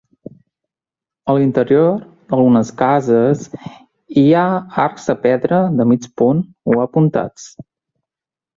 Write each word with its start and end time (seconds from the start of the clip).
A 1.33 1.35
l'interior 1.39 1.91
d'algunes 1.99 2.71
cases, 2.79 3.45
hi 4.21 4.25
ha 4.41 4.47
arcs 4.87 5.07
de 5.13 5.19
pedra 5.29 5.63
de 5.79 5.89
mig 5.93 6.11
punt 6.23 6.45
o 6.75 6.83
apuntats. 6.91 7.49